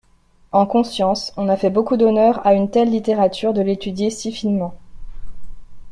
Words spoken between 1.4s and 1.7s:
a fait